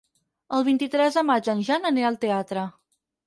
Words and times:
El 0.59 0.63
vint-i-tres 0.69 1.17
de 1.19 1.23
maig 1.27 1.51
en 1.53 1.61
Jan 1.69 1.87
anirà 1.91 2.09
al 2.11 2.19
teatre. 2.27 2.65